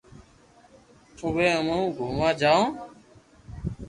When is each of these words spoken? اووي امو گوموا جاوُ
اووي 1.21 1.47
امو 1.57 1.77
گوموا 1.97 2.29
جاوُ 2.39 2.63